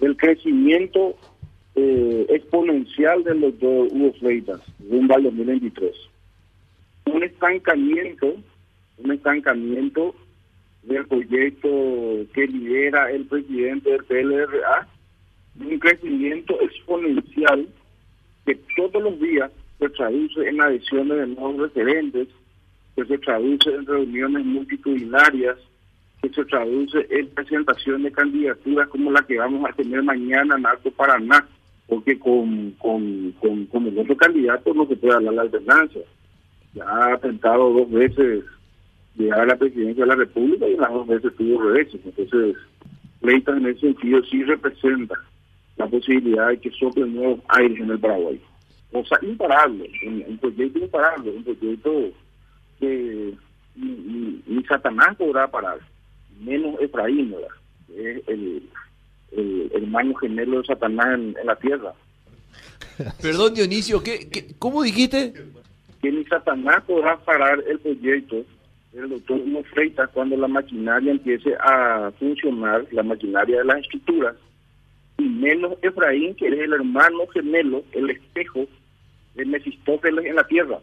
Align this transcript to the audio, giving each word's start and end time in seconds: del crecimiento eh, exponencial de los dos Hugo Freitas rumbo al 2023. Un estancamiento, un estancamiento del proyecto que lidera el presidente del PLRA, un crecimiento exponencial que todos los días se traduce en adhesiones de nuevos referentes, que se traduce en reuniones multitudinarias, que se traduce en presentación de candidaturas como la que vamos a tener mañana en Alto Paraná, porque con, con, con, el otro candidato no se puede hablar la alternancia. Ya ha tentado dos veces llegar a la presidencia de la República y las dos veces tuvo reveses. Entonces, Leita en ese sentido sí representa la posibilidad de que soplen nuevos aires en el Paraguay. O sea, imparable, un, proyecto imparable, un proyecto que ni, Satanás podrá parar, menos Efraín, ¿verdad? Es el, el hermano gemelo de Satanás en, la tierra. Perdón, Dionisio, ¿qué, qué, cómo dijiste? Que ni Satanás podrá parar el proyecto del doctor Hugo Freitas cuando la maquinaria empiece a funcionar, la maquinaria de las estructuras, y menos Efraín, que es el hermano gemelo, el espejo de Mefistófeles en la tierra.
del 0.00 0.16
crecimiento 0.16 1.16
eh, 1.74 2.26
exponencial 2.30 3.24
de 3.24 3.34
los 3.34 3.58
dos 3.58 3.88
Hugo 3.92 4.12
Freitas 4.20 4.60
rumbo 4.90 5.14
al 5.14 5.24
2023. 5.24 5.94
Un 7.06 7.22
estancamiento, 7.22 8.34
un 8.98 9.12
estancamiento 9.12 10.14
del 10.82 11.06
proyecto 11.06 11.68
que 12.32 12.46
lidera 12.46 13.10
el 13.10 13.26
presidente 13.26 13.90
del 13.90 14.04
PLRA, 14.04 14.88
un 15.60 15.78
crecimiento 15.78 16.60
exponencial 16.60 17.68
que 18.46 18.58
todos 18.76 19.02
los 19.02 19.20
días 19.20 19.50
se 19.78 19.88
traduce 19.90 20.48
en 20.48 20.60
adhesiones 20.60 21.18
de 21.18 21.26
nuevos 21.26 21.58
referentes, 21.58 22.28
que 22.96 23.04
se 23.04 23.18
traduce 23.18 23.70
en 23.70 23.86
reuniones 23.86 24.44
multitudinarias, 24.44 25.58
que 26.22 26.28
se 26.30 26.44
traduce 26.44 27.06
en 27.10 27.28
presentación 27.28 28.02
de 28.02 28.12
candidaturas 28.12 28.88
como 28.88 29.10
la 29.12 29.22
que 29.22 29.38
vamos 29.38 29.68
a 29.68 29.72
tener 29.74 30.02
mañana 30.02 30.56
en 30.56 30.66
Alto 30.66 30.90
Paraná, 30.90 31.46
porque 31.86 32.18
con, 32.18 32.72
con, 32.72 33.32
con, 33.40 33.86
el 33.86 33.98
otro 33.98 34.16
candidato 34.16 34.74
no 34.74 34.86
se 34.86 34.96
puede 34.96 35.14
hablar 35.14 35.34
la 35.34 35.42
alternancia. 35.42 36.02
Ya 36.74 36.84
ha 36.84 37.18
tentado 37.18 37.72
dos 37.72 37.90
veces 37.90 38.44
llegar 39.16 39.40
a 39.40 39.46
la 39.46 39.56
presidencia 39.56 40.04
de 40.04 40.08
la 40.08 40.16
República 40.16 40.68
y 40.68 40.76
las 40.76 40.92
dos 40.92 41.06
veces 41.06 41.34
tuvo 41.36 41.62
reveses. 41.62 42.00
Entonces, 42.04 42.56
Leita 43.20 43.56
en 43.56 43.66
ese 43.66 43.80
sentido 43.80 44.22
sí 44.24 44.44
representa 44.44 45.14
la 45.76 45.86
posibilidad 45.86 46.48
de 46.48 46.58
que 46.58 46.70
soplen 46.72 47.14
nuevos 47.14 47.40
aires 47.48 47.80
en 47.80 47.90
el 47.90 47.98
Paraguay. 47.98 48.40
O 48.92 49.04
sea, 49.04 49.18
imparable, 49.22 49.90
un, 50.06 50.38
proyecto 50.38 50.78
imparable, 50.78 51.30
un 51.30 51.44
proyecto 51.44 52.10
que 52.80 53.34
ni, 53.76 54.64
Satanás 54.64 55.16
podrá 55.16 55.46
parar, 55.48 55.78
menos 56.38 56.80
Efraín, 56.80 57.30
¿verdad? 57.30 57.48
Es 57.96 58.28
el, 58.28 58.68
el 59.32 59.70
hermano 59.74 60.14
gemelo 60.14 60.60
de 60.60 60.66
Satanás 60.66 61.06
en, 61.14 61.34
la 61.44 61.56
tierra. 61.56 61.92
Perdón, 63.22 63.54
Dionisio, 63.54 64.02
¿qué, 64.02 64.28
qué, 64.28 64.54
cómo 64.58 64.82
dijiste? 64.82 65.32
Que 66.02 66.12
ni 66.12 66.24
Satanás 66.24 66.82
podrá 66.86 67.16
parar 67.18 67.62
el 67.68 67.78
proyecto 67.80 68.44
del 68.92 69.10
doctor 69.10 69.38
Hugo 69.40 69.62
Freitas 69.64 70.10
cuando 70.10 70.36
la 70.36 70.48
maquinaria 70.48 71.12
empiece 71.12 71.54
a 71.60 72.10
funcionar, 72.18 72.86
la 72.90 73.02
maquinaria 73.02 73.58
de 73.58 73.64
las 73.64 73.78
estructuras, 73.78 74.36
y 75.18 75.24
menos 75.24 75.74
Efraín, 75.82 76.34
que 76.34 76.46
es 76.46 76.52
el 76.52 76.72
hermano 76.72 77.26
gemelo, 77.28 77.82
el 77.92 78.10
espejo 78.10 78.66
de 79.34 79.44
Mefistófeles 79.44 80.24
en 80.24 80.36
la 80.36 80.46
tierra. 80.46 80.78